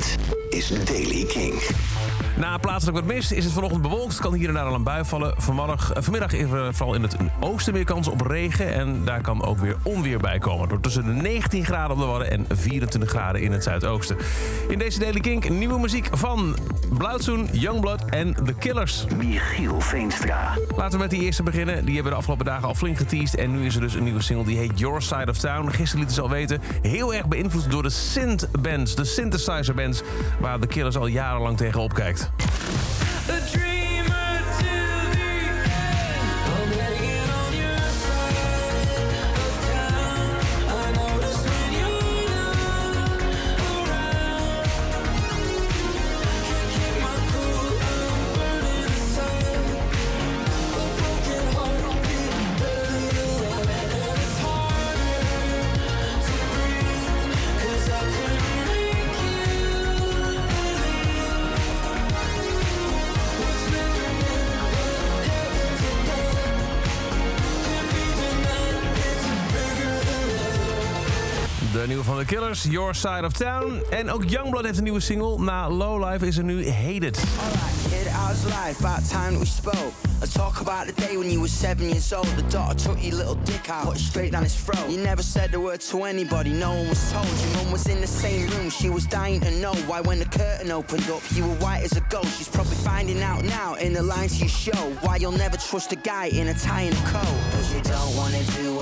it. 0.00 0.39
Is 0.60 0.84
Daily 0.84 1.24
King. 1.24 1.54
Na 2.36 2.58
plaatselijk 2.58 2.98
wat 2.98 3.06
mist 3.06 3.30
is 3.30 3.44
het 3.44 3.52
vanochtend 3.52 3.82
bewolkt. 3.82 4.18
Kan 4.18 4.34
hier 4.34 4.48
en 4.48 4.54
daar 4.54 4.64
al 4.64 4.74
een 4.74 4.82
bui 4.82 5.04
vallen. 5.04 5.34
Vanmiddag, 5.36 5.92
eh, 5.92 6.02
vanmiddag 6.02 6.32
is 6.32 6.50
er 6.50 6.74
vooral 6.74 6.94
in 6.94 7.02
het 7.02 7.16
oosten 7.40 7.72
meer 7.72 7.84
kans 7.84 8.08
op 8.08 8.20
regen. 8.20 8.72
En 8.72 9.04
daar 9.04 9.20
kan 9.20 9.44
ook 9.44 9.58
weer 9.58 9.76
onweer 9.82 10.18
bij 10.18 10.38
komen. 10.38 10.68
Door 10.68 10.80
tussen 10.80 11.04
de 11.04 11.12
19 11.12 11.64
graden 11.64 11.90
op 11.90 11.98
de 11.98 12.04
Wadden 12.04 12.30
en 12.30 12.46
24 12.48 13.10
graden 13.10 13.40
in 13.40 13.52
het 13.52 13.62
zuidoosten. 13.62 14.16
In 14.68 14.78
deze 14.78 14.98
Daily 14.98 15.20
Kink 15.20 15.48
nieuwe 15.48 15.78
muziek 15.78 16.08
van 16.12 16.56
Blauwtsoen, 16.98 17.48
Youngblood 17.52 18.04
en 18.04 18.34
The 18.44 18.54
Killers. 18.54 19.04
Michiel 19.16 19.80
Veenstra. 19.80 20.58
Laten 20.76 20.92
we 20.92 20.98
met 20.98 21.10
die 21.10 21.22
eerste 21.22 21.42
beginnen. 21.42 21.84
Die 21.84 21.94
hebben 21.94 22.12
de 22.12 22.18
afgelopen 22.18 22.44
dagen 22.44 22.68
al 22.68 22.74
flink 22.74 22.96
geteased. 22.96 23.38
En 23.38 23.50
nu 23.50 23.66
is 23.66 23.74
er 23.74 23.80
dus 23.80 23.94
een 23.94 24.04
nieuwe 24.04 24.22
single 24.22 24.44
die 24.44 24.58
heet 24.58 24.78
Your 24.78 25.02
Side 25.02 25.30
of 25.30 25.38
Town. 25.38 25.68
Gisteren 25.68 25.98
lieten 25.98 26.14
ze 26.14 26.22
al 26.22 26.30
weten. 26.30 26.60
Heel 26.82 27.14
erg 27.14 27.28
beïnvloed 27.28 27.70
door 27.70 27.82
de 27.82 27.90
synth-bands, 27.90 28.94
de 28.94 29.04
synthesizer-bands... 29.04 30.02
waar 30.50 30.58
The 30.58 30.66
Killers 30.66 30.96
al 30.96 31.06
jarenlang 31.06 31.56
tegen 31.56 31.80
opkijkt. 31.80 32.30
De 71.72 71.84
nieuwe 71.86 72.04
van 72.04 72.18
The 72.18 72.24
Killers, 72.24 72.62
Your 72.62 72.94
Side 72.94 73.24
of 73.24 73.32
Town. 73.32 73.82
En 73.90 74.10
ook 74.10 74.24
Youngblood 74.24 74.64
heeft 74.64 74.78
een 74.78 74.84
nieuwe 74.84 75.00
single. 75.00 75.38
Na 75.38 75.68
Lowlife 75.68 76.26
is 76.26 76.36
er 76.36 76.44
nu 76.44 76.70
Hated. 76.70 77.16
Alright, 77.40 77.88
kid, 77.90 78.12
how's 78.12 78.44
life? 78.44 78.84
About 78.84 79.08
time 79.08 79.38
we 79.38 79.46
spoke. 79.46 79.92
Let's 80.20 80.32
talk 80.32 80.60
about 80.60 80.86
the 80.86 80.92
day 81.06 81.16
when 81.16 81.30
you 81.30 81.40
were 81.40 81.50
seven 81.50 81.88
years 81.88 82.12
old. 82.12 82.26
The 82.36 82.42
daughter 82.42 82.74
took 82.84 83.02
your 83.02 83.16
little 83.16 83.38
dick 83.44 83.70
out, 83.70 83.84
put 83.84 83.96
it 83.96 84.00
straight 84.00 84.32
down 84.32 84.42
his 84.42 84.54
throat. 84.54 84.90
You 84.90 84.98
never 84.98 85.22
said 85.22 85.54
a 85.54 85.58
word 85.58 85.80
to 85.80 86.04
anybody, 86.04 86.52
no 86.52 86.70
one 86.70 86.88
was 86.88 87.12
told. 87.12 87.26
Your 87.26 87.54
mum 87.56 87.72
was 87.72 87.86
in 87.86 88.00
the 88.00 88.06
same 88.06 88.48
room, 88.50 88.70
she 88.70 88.90
was 88.90 89.06
dying 89.06 89.40
to 89.40 89.50
know 89.50 89.74
why 89.86 90.00
when 90.02 90.18
the 90.18 90.26
curtain 90.26 90.70
opened 90.70 91.08
up, 91.10 91.22
you 91.34 91.44
were 91.46 91.56
white 91.64 91.84
as 91.84 91.96
a 91.96 92.02
ghost. 92.10 92.36
She's 92.36 92.48
probably 92.48 92.76
finding 92.84 93.22
out 93.22 93.44
now 93.44 93.76
in 93.76 93.92
the 93.92 94.02
lines 94.02 94.40
you 94.42 94.48
show 94.48 94.92
why 95.00 95.16
you'll 95.16 95.38
never 95.38 95.56
trust 95.56 95.92
a 95.92 95.96
guy 95.96 96.26
in 96.26 96.48
a 96.48 96.54
tie 96.54 96.82
and 96.82 96.94
a 96.94 97.10
coat. 97.10 97.40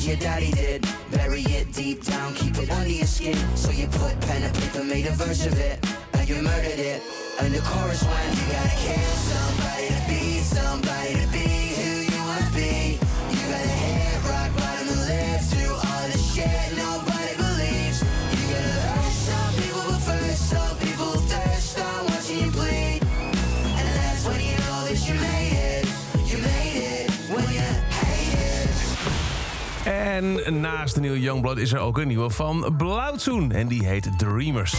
What 0.00 0.08
your 0.08 0.16
daddy 0.16 0.50
did. 0.52 0.86
Bury 1.10 1.42
it 1.42 1.74
deep 1.74 2.02
down, 2.02 2.32
keep 2.32 2.56
it 2.56 2.70
under 2.70 2.88
your 2.88 3.06
skin. 3.06 3.36
So 3.54 3.70
you 3.70 3.86
put 3.88 4.18
pen 4.22 4.42
and 4.42 4.54
paper, 4.54 4.82
made 4.82 5.06
a 5.06 5.10
verse 5.10 5.44
of 5.44 5.58
it, 5.58 5.78
and 6.14 6.26
you 6.26 6.36
murdered 6.36 6.78
it. 6.78 7.02
And 7.40 7.52
the 7.52 7.60
chorus 7.60 8.02
went, 8.02 8.38
you 8.38 8.46
gotta 8.50 8.76
kill 8.80 9.10
somebody 9.28 9.88
to 9.88 10.00
be 10.08 10.29
En 30.00 30.60
naast 30.60 30.94
de 30.94 31.00
nieuwe 31.00 31.20
Youngblood 31.20 31.58
is 31.58 31.72
er 31.72 31.78
ook 31.78 31.98
een 31.98 32.08
nieuwe 32.08 32.30
van 32.30 32.74
Blauwtsoen. 32.76 33.52
En 33.52 33.68
die 33.68 33.86
heet 33.86 34.18
Dreamers. 34.18 34.74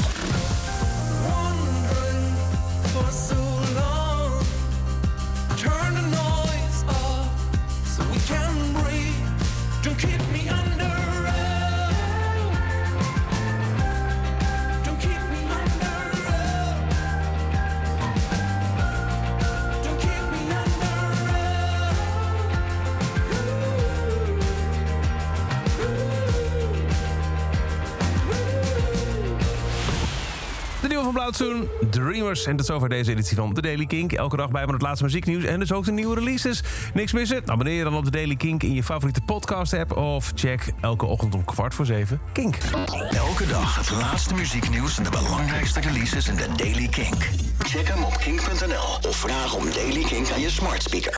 Van 31.03 31.13
Blauwtsoen, 31.13 31.69
Dreamers. 31.89 32.45
En 32.45 32.55
tot 32.55 32.65
zover 32.65 32.89
deze 32.89 33.11
editie 33.11 33.37
van 33.37 33.53
The 33.53 33.61
Daily 33.61 33.85
Kink. 33.85 34.11
Elke 34.11 34.37
dag 34.37 34.49
bij 34.49 34.61
met 34.61 34.73
het 34.73 34.81
laatste 34.81 35.03
muzieknieuws 35.03 35.43
en 35.43 35.59
dus 35.59 35.71
ook 35.71 35.85
de 35.85 35.91
nieuwe 35.91 36.15
releases. 36.15 36.63
Niks 36.93 37.11
missen? 37.11 37.41
Abonneer 37.45 37.75
je 37.75 37.83
dan 37.83 37.95
op 37.95 38.03
The 38.03 38.11
Daily 38.11 38.35
Kink 38.35 38.63
in 38.63 38.73
je 38.73 38.83
favoriete 38.83 39.21
podcast 39.21 39.73
app. 39.73 39.97
Of 39.97 40.31
check 40.35 40.73
elke 40.81 41.05
ochtend 41.05 41.35
om 41.35 41.45
kwart 41.45 41.73
voor 41.73 41.85
zeven 41.85 42.21
Kink. 42.31 42.55
Elke 43.11 43.47
dag 43.47 43.75
het 43.75 43.91
laatste 43.91 44.33
muzieknieuws 44.33 44.97
en 44.97 45.03
de 45.03 45.09
belangrijkste 45.09 45.79
releases 45.79 46.27
in 46.27 46.35
de 46.35 46.47
Daily 46.55 46.87
Kink. 46.87 47.29
Check 47.59 47.87
hem 47.87 48.03
op 48.03 48.17
kink.nl 48.17 49.09
of 49.09 49.15
vraag 49.15 49.55
om 49.55 49.63
Daily 49.73 50.03
Kink 50.03 50.31
aan 50.31 50.41
je 50.41 50.49
smart 50.49 50.83
speaker. 50.83 51.09